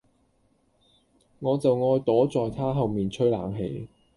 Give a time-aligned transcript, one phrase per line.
[1.37, 3.87] 我就愛躲在他後面吹冷氣